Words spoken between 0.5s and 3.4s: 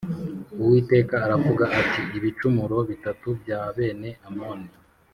Uwiteka aravuga ati “Ibicumuro bitatu